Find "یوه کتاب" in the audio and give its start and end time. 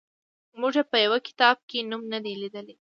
1.05-1.57